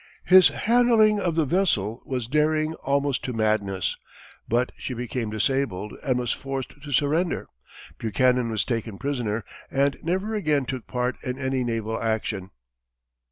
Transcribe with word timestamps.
His 0.25 0.47
handling 0.47 1.19
of 1.19 1.35
the 1.35 1.45
vessel 1.45 2.01
was 2.07 2.27
daring 2.27 2.73
almost 2.83 3.23
to 3.25 3.33
madness, 3.33 3.97
but 4.47 4.71
she 4.75 4.95
became 4.95 5.29
disabled 5.29 5.93
and 6.01 6.17
was 6.17 6.31
forced 6.31 6.73
to 6.81 6.91
surrender. 6.91 7.45
Buchanan 7.99 8.49
was 8.49 8.65
taken 8.65 8.97
prisoner, 8.97 9.43
and 9.69 9.97
never 10.01 10.33
again 10.33 10.65
took 10.65 10.87
part 10.87 11.23
in 11.23 11.37
any 11.37 11.63
naval 11.63 12.01
action. 12.01 12.49